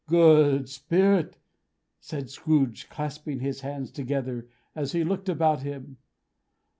[0.07, 1.37] "Good Spirit!"
[1.99, 5.97] said Scrooge, clasping his hands together, as he looked about him.